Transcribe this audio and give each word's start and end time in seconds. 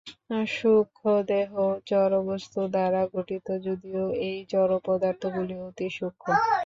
সূক্ষ্মদেহও 0.53 1.67
জড়বস্তু 1.89 2.61
দ্বারা 2.73 3.01
গঠিত, 3.13 3.47
যদিও 3.65 4.03
এই 4.21 4.37
জড়পদার্থগুলি 4.51 5.55
অতি 5.67 5.87
সূক্ষ্ম। 5.91 6.27